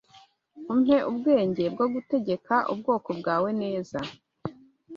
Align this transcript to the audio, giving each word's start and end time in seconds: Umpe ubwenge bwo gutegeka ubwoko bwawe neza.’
Umpe 0.73 0.95
ubwenge 1.09 1.63
bwo 1.73 1.85
gutegeka 1.93 2.55
ubwoko 2.71 3.09
bwawe 3.19 3.49
neza.’ 3.61 3.99